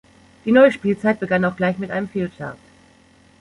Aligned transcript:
Die 0.45 0.51
neue 0.51 0.71
Spielzeit 0.71 1.19
begann 1.19 1.45
auch 1.45 1.55
gleich 1.55 1.77
mit 1.77 1.91
einem 1.91 2.09
Fehlstart. 2.09 2.57